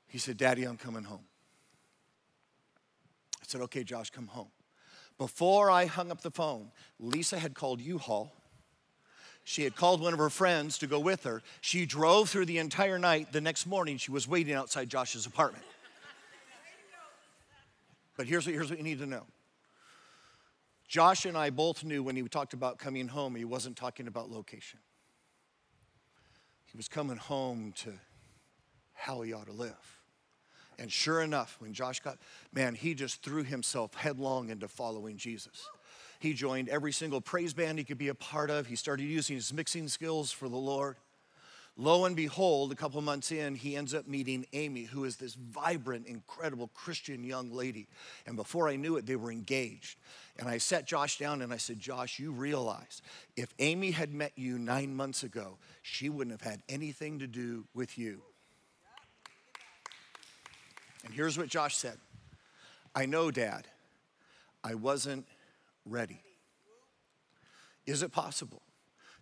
[0.08, 1.26] He said, Daddy, I'm coming home.
[3.40, 4.50] I said, Okay, Josh, come home.
[5.18, 8.34] Before I hung up the phone, Lisa had called U Haul.
[9.44, 11.42] She had called one of her friends to go with her.
[11.62, 13.32] She drove through the entire night.
[13.32, 15.64] The next morning, she was waiting outside Josh's apartment.
[18.18, 19.26] But here's what, here's what you need to know
[20.92, 24.30] Josh and I both knew when he talked about coming home, he wasn't talking about
[24.30, 24.78] location.
[26.66, 27.94] He was coming home to
[28.92, 30.02] how he ought to live.
[30.78, 32.18] And sure enough, when Josh got,
[32.54, 35.66] man, he just threw himself headlong into following Jesus.
[36.20, 38.68] He joined every single praise band he could be a part of.
[38.68, 40.98] He started using his mixing skills for the Lord.
[41.78, 45.36] Lo and behold, a couple months in, he ends up meeting Amy, who is this
[45.36, 47.88] vibrant, incredible Christian young lady.
[48.28, 49.98] And before I knew it, they were engaged.
[50.38, 53.02] And I sat Josh down and I said, Josh, you realize
[53.38, 57.66] if Amy had met you nine months ago, she wouldn't have had anything to do
[57.74, 58.22] with you.
[61.06, 61.98] And here's what Josh said
[62.94, 63.68] I know, Dad,
[64.64, 65.26] I wasn't
[65.86, 66.22] ready?
[67.86, 68.62] Is it possible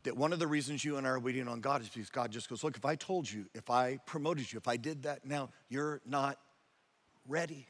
[0.09, 2.31] that one of the reasons you and I are waiting on God is because God
[2.31, 5.23] just goes, Look, if I told you, if I promoted you, if I did that
[5.23, 6.39] now, you're not
[7.27, 7.67] ready.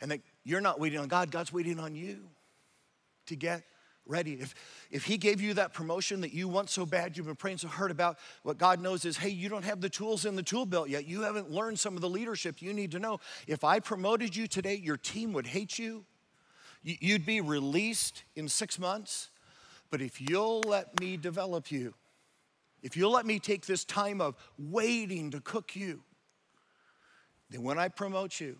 [0.00, 2.28] And that you're not waiting on God, God's waiting on you
[3.26, 3.64] to get
[4.06, 4.34] ready.
[4.34, 4.54] If,
[4.92, 7.66] if He gave you that promotion that you want so bad, you've been praying so
[7.66, 10.66] hard about, what God knows is, hey, you don't have the tools in the tool
[10.66, 11.04] belt yet.
[11.04, 13.18] You haven't learned some of the leadership you need to know.
[13.48, 16.04] If I promoted you today, your team would hate you.
[16.84, 19.30] You'd be released in six months.
[19.90, 21.94] But if you'll let me develop you,
[22.82, 26.02] if you'll let me take this time of waiting to cook you,
[27.50, 28.58] then when I promote you,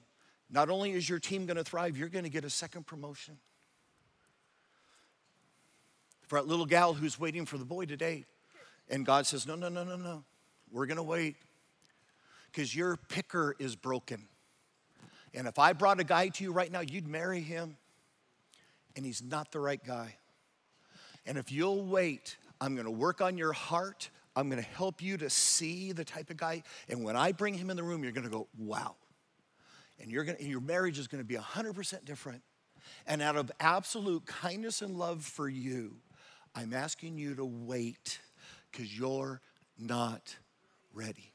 [0.51, 3.39] not only is your team gonna thrive, you're gonna get a second promotion.
[6.29, 8.25] For that little gal who's waiting for the boy today,
[8.89, 10.25] and God says, No, no, no, no, no,
[10.71, 11.37] we're gonna wait
[12.51, 14.29] because your picker is broken.
[15.35, 17.77] And if I brought a guy to you right now, you'd marry him,
[18.97, 20.17] and he's not the right guy.
[21.27, 24.11] And if you'll wait, I'm gonna work on your heart.
[24.35, 26.63] I'm gonna help you to see the type of guy.
[26.89, 28.97] And when I bring him in the room, you're gonna go, wow.
[30.01, 32.43] And, you're gonna, and your marriage is gonna be 100% different.
[33.07, 35.97] And out of absolute kindness and love for you,
[36.55, 38.21] I'm asking you to wait
[38.71, 39.41] because you're
[39.79, 40.37] not
[40.95, 41.33] ready.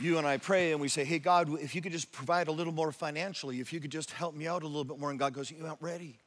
[0.00, 2.52] You and I pray and we say, Hey, God, if you could just provide a
[2.52, 5.10] little more financially, if you could just help me out a little bit more.
[5.10, 6.18] And God goes, You aren't ready.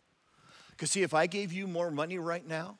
[0.72, 2.78] Because, see, if I gave you more money right now,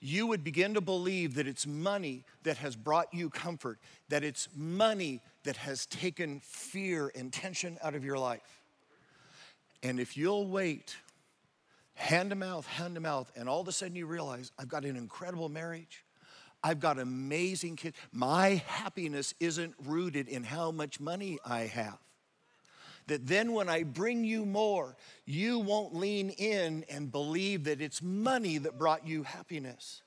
[0.00, 4.48] you would begin to believe that it's money that has brought you comfort, that it's
[4.54, 8.62] money that has taken fear and tension out of your life.
[9.82, 10.96] And if you'll wait,
[11.94, 14.84] hand to mouth, hand to mouth, and all of a sudden you realize, I've got
[14.84, 16.04] an incredible marriage.
[16.62, 17.96] I've got amazing kids.
[18.12, 21.98] My happiness isn't rooted in how much money I have.
[23.06, 28.02] That then when I bring you more, you won't lean in and believe that it's
[28.02, 30.02] money that brought you happiness.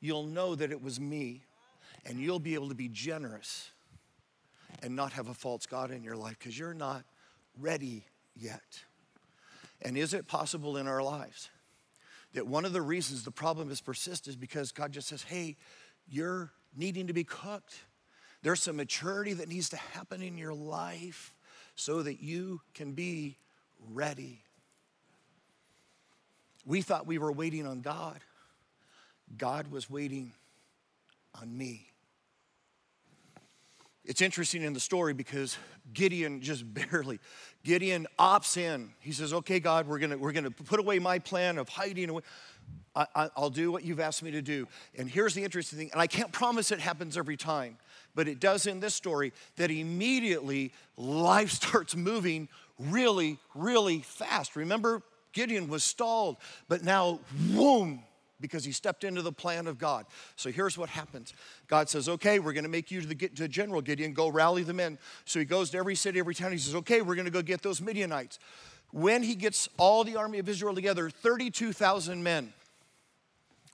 [0.00, 1.42] You'll know that it was me,
[2.06, 3.70] and you'll be able to be generous
[4.82, 7.04] and not have a false God in your life because you're not
[7.60, 8.84] ready yet.
[9.82, 11.50] And is it possible in our lives
[12.34, 15.56] that one of the reasons the problem has persisted is because God just says, hey,
[16.10, 17.74] you're needing to be cooked.
[18.42, 21.34] There's some maturity that needs to happen in your life
[21.74, 23.36] so that you can be
[23.92, 24.42] ready.
[26.64, 28.20] We thought we were waiting on God,
[29.36, 30.32] God was waiting
[31.40, 31.88] on me.
[34.04, 35.58] It's interesting in the story because
[35.92, 37.20] Gideon just barely,
[37.62, 38.90] Gideon opts in.
[39.00, 42.22] He says, Okay, God, we're gonna, we're gonna put away my plan of hiding away.
[42.94, 44.66] I, will do what you've asked me to do.
[44.96, 47.76] And here's the interesting thing, and I can't promise it happens every time,
[48.14, 54.56] but it does in this story that immediately life starts moving really, really fast.
[54.56, 56.36] Remember, Gideon was stalled,
[56.68, 58.02] but now, boom,
[58.40, 60.06] because he stepped into the plan of God.
[60.36, 61.34] So here's what happens
[61.66, 64.62] God says, Okay, we're going to make you to the, to General Gideon, go rally
[64.62, 64.98] the men.
[65.24, 66.52] So he goes to every city, every town.
[66.52, 68.38] He says, Okay, we're going to go get those Midianites.
[68.90, 72.52] When he gets all the army of Israel together, 32,000 men.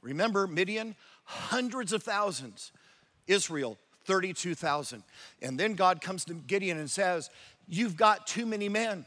[0.05, 0.94] Remember, Midian,
[1.24, 2.70] hundreds of thousands.
[3.26, 5.02] Israel, 32,000.
[5.42, 7.30] And then God comes to Gideon and says,
[7.66, 9.07] You've got too many men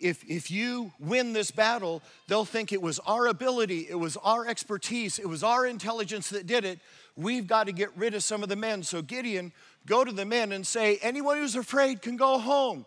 [0.00, 4.46] if, if you win this battle, they'll think it was our ability, it was our
[4.46, 6.78] expertise, it was our intelligence that did it.
[7.16, 8.82] We've got to get rid of some of the men.
[8.82, 9.52] So, Gideon,
[9.86, 12.86] go to the men and say, anyone who's afraid can go home.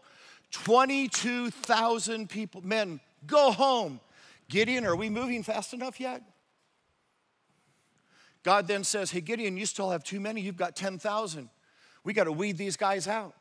[0.52, 4.00] 22,000 people, men, go home.
[4.50, 6.22] Gideon, are we moving fast enough yet?
[8.44, 10.42] God then says, Hey, Gideon, you still have too many.
[10.42, 11.50] You've got 10,000.
[12.04, 13.36] We got to weed these guys out.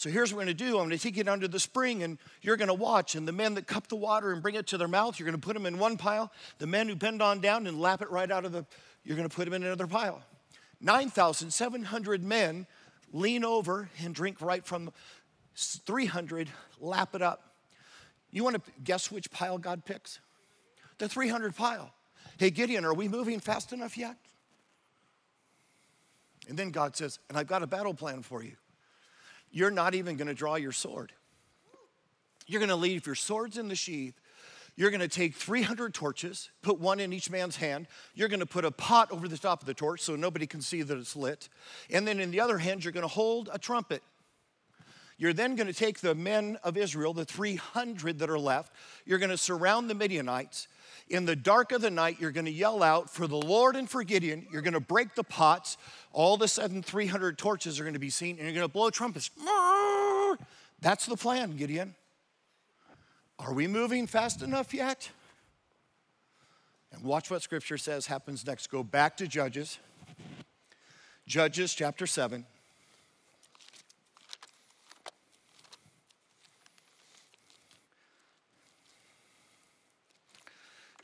[0.00, 2.16] So here's what we're gonna do I'm gonna take you down to the spring and
[2.40, 3.16] you're gonna watch.
[3.16, 5.36] And the men that cup the water and bring it to their mouth, you're gonna
[5.36, 6.32] put them in one pile.
[6.56, 8.64] The men who bend on down and lap it right out of the,
[9.04, 10.22] you're gonna put them in another pile.
[10.80, 12.66] 9,700 men
[13.12, 14.90] lean over and drink right from
[15.54, 16.48] 300,
[16.80, 17.52] lap it up.
[18.30, 20.18] You wanna guess which pile God picks?
[20.96, 21.92] The 300 pile.
[22.38, 24.16] Hey, Gideon, are we moving fast enough yet?
[26.50, 28.56] And then God says, and I've got a battle plan for you
[29.52, 31.12] you're not even going to draw your sword.
[32.46, 34.14] You're going to leave your swords in the sheath.
[34.76, 37.88] You're going to take 300 torches, put one in each man's hand.
[38.14, 40.60] You're going to put a pot over the top of the torch so nobody can
[40.60, 41.48] see that it's lit.
[41.90, 44.04] And then in the other hand, you're going to hold a trumpet.
[45.18, 48.72] You're then going to take the men of Israel, the 300 that are left,
[49.04, 50.68] you're going to surround the Midianites.
[51.10, 53.90] In the dark of the night, you're going to yell out for the Lord and
[53.90, 54.46] for Gideon.
[54.52, 55.76] You're going to break the pots.
[56.12, 58.72] All of a sudden, 300 torches are going to be seen, and you're going to
[58.72, 59.28] blow trumpets.
[60.80, 61.96] That's the plan, Gideon.
[63.40, 65.10] Are we moving fast enough yet?
[66.92, 68.70] And watch what scripture says happens next.
[68.70, 69.78] Go back to Judges,
[71.26, 72.46] Judges chapter 7.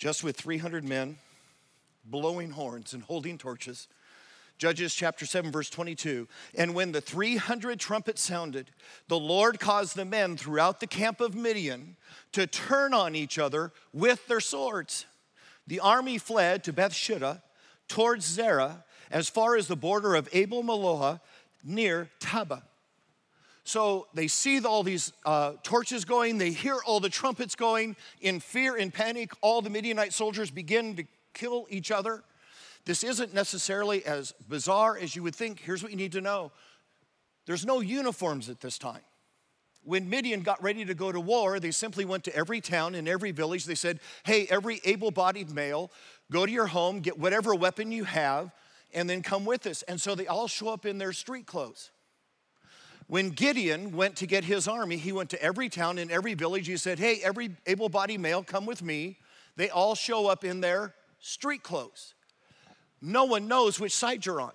[0.07, 1.19] Just with 300 men
[2.05, 3.89] blowing horns and holding torches.
[4.57, 6.29] Judges chapter 7, verse 22.
[6.55, 8.71] And when the 300 trumpets sounded,
[9.09, 11.97] the Lord caused the men throughout the camp of Midian
[12.31, 15.07] to turn on each other with their swords.
[15.67, 17.43] The army fled to Bethshittah
[17.89, 21.21] towards Zerah as far as the border of Abel Meholah
[21.65, 22.63] near Tabah.
[23.67, 27.97] So they see all these uh, torches going, they hear all the trumpets going.
[28.21, 31.05] In fear and panic, all the Midianite soldiers begin to
[31.35, 32.23] kill each other.
[32.85, 35.59] This isn't necessarily as bizarre as you would think.
[35.59, 36.53] Here's what you need to know
[37.47, 39.03] there's no uniforms at this time.
[39.83, 43.09] When Midian got ready to go to war, they simply went to every town and
[43.09, 43.65] every village.
[43.65, 45.91] They said, Hey, every able bodied male,
[46.31, 48.53] go to your home, get whatever weapon you have,
[48.95, 49.83] and then come with us.
[49.83, 51.91] And so they all show up in their street clothes.
[53.09, 56.67] When Gideon went to get his army, he went to every town and every village.
[56.67, 59.19] He said, Hey, every able bodied male, come with me.
[59.57, 62.15] They all show up in their street clothes.
[63.01, 64.53] No one knows which side you're on.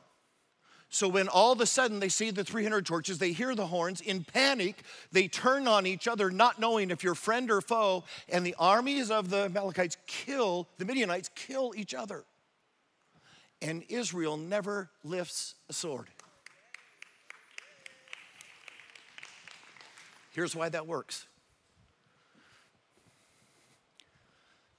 [0.93, 4.01] So when all of a sudden they see the 300 torches, they hear the horns,
[4.01, 4.83] in panic,
[5.13, 9.09] they turn on each other, not knowing if you're friend or foe, and the armies
[9.09, 12.25] of the Amalekites kill, the Midianites kill each other.
[13.61, 16.09] And Israel never lifts a sword.
[20.31, 21.27] Here's why that works.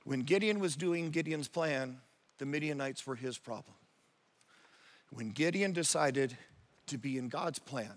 [0.04, 2.00] When Gideon was doing Gideon's plan,
[2.38, 3.76] the Midianites were his problem.
[5.10, 6.36] When Gideon decided
[6.86, 7.92] to be in God's plan,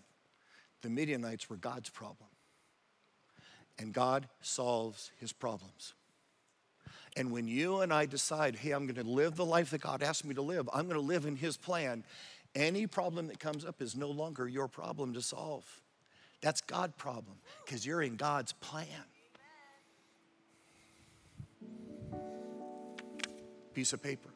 [0.82, 2.30] the Midianites were God's problem.
[3.80, 5.94] And God solves his problems.
[7.18, 10.04] And when you and I decide, hey, I'm going to live the life that God
[10.04, 12.04] asked me to live, I'm going to live in his plan,
[12.54, 15.82] any problem that comes up is no longer your problem to solve.
[16.46, 18.86] That's God's problem because you're in God's plan.
[23.74, 24.30] Piece of paper.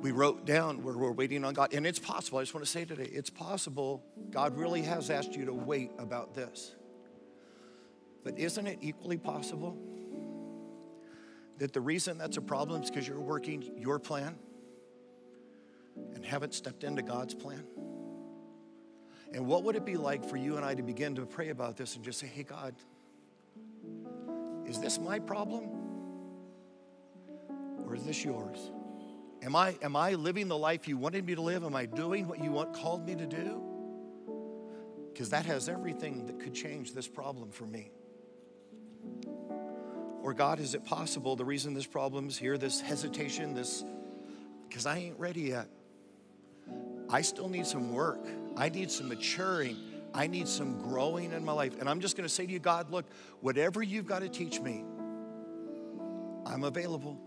[0.00, 1.74] We wrote down where we're waiting on God.
[1.74, 5.34] And it's possible, I just want to say today, it's possible God really has asked
[5.34, 6.76] you to wait about this.
[8.22, 9.76] But isn't it equally possible
[11.58, 14.38] that the reason that's a problem is because you're working your plan
[16.14, 17.64] and haven't stepped into God's plan?
[19.32, 21.76] And what would it be like for you and I to begin to pray about
[21.76, 22.74] this and just say, hey, God,
[24.66, 25.68] is this my problem?
[27.86, 28.70] Or is this yours?
[29.42, 31.64] Am I, am I living the life you wanted me to live?
[31.64, 33.62] Am I doing what you want, called me to do?
[35.12, 37.90] Because that has everything that could change this problem for me.
[40.22, 43.84] Or, God, is it possible the reason this problem is here, this hesitation, this,
[44.68, 45.68] because I ain't ready yet?
[47.08, 48.26] I still need some work.
[48.56, 49.76] I need some maturing.
[50.14, 51.78] I need some growing in my life.
[51.78, 53.04] And I'm just going to say to you, God, look,
[53.40, 54.84] whatever you've got to teach me,
[56.46, 57.20] I'm available.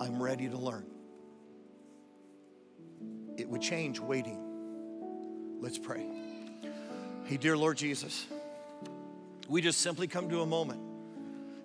[0.00, 0.84] I'm ready to learn.
[3.36, 4.40] It would change waiting.
[5.60, 6.06] Let's pray.
[7.24, 8.26] Hey, dear Lord Jesus,
[9.48, 10.80] we just simply come to a moment.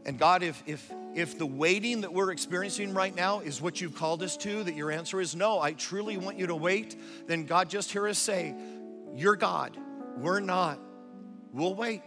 [0.06, 3.96] And God, if, if, if the waiting that we're experiencing right now is what you've
[3.96, 6.96] called us to, that your answer is no, I truly want you to wait,
[7.28, 8.56] then God, just hear us say,
[9.16, 9.78] You're God.
[10.18, 10.80] We're not.
[11.54, 12.04] We'll wait.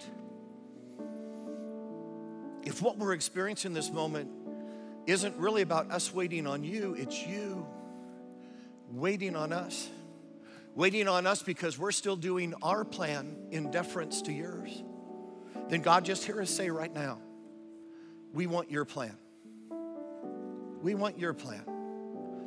[2.62, 4.30] If what we're experiencing this moment
[5.06, 7.66] isn't really about us waiting on you, it's you
[8.92, 9.88] waiting on us.
[10.74, 14.82] Waiting on us because we're still doing our plan in deference to yours.
[15.68, 17.18] Then God, just hear us say right now,
[18.32, 19.16] we want your plan.
[20.82, 21.64] We want your plan.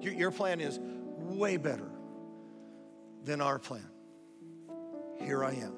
[0.02, 0.80] Your, your plan is
[1.18, 1.90] way better
[3.24, 3.88] than our plan.
[5.20, 5.74] Here I am.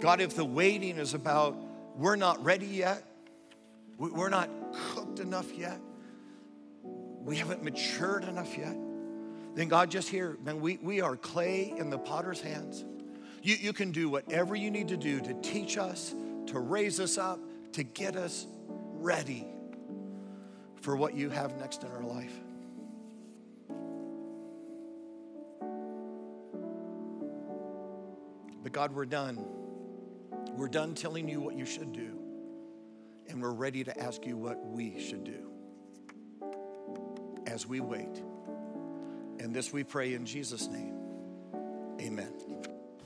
[0.00, 1.56] God, if the waiting is about
[1.96, 3.04] we're not ready yet,
[3.98, 5.78] we're not cooked enough yet,
[6.82, 8.76] we haven't matured enough yet,
[9.54, 12.84] then God, just here, man, we, we are clay in the potter's hands.
[13.42, 16.14] You, you can do whatever you need to do to teach us,
[16.46, 17.38] to raise us up,
[17.72, 18.46] to get us
[18.94, 19.46] ready
[20.80, 22.32] for what you have next in our life.
[28.62, 29.44] But God, we're done.
[30.52, 32.18] We're done telling you what you should do,
[33.28, 35.50] and we're ready to ask you what we should do
[37.46, 38.22] as we wait.
[39.40, 40.94] And this we pray in Jesus' name.
[42.00, 42.51] Amen.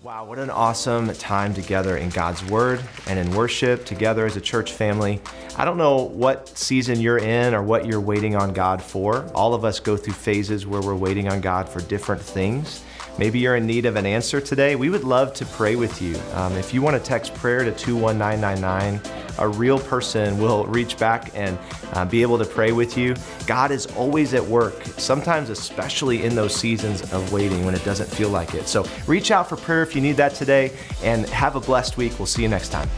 [0.07, 4.41] Wow, what an awesome time together in God's Word and in worship together as a
[4.41, 5.21] church family.
[5.57, 9.29] I don't know what season you're in or what you're waiting on God for.
[9.35, 12.85] All of us go through phases where we're waiting on God for different things.
[13.19, 14.77] Maybe you're in need of an answer today.
[14.77, 16.17] We would love to pray with you.
[16.35, 19.01] Um, if you want to text prayer to 21999,
[19.39, 21.59] a real person will reach back and
[21.93, 23.15] uh, be able to pray with you.
[23.47, 28.09] God is always at work, sometimes, especially in those seasons of waiting when it doesn't
[28.09, 28.69] feel like it.
[28.69, 30.73] So reach out for prayer if you need that today
[31.03, 32.19] and have a blessed week.
[32.19, 32.89] We'll see you next time.